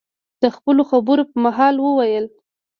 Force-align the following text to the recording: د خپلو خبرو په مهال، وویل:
د 0.41 0.43
خپلو 0.55 0.81
خبرو 0.89 1.23
په 1.31 1.37
مهال، 1.45 1.75
وویل: 1.79 2.25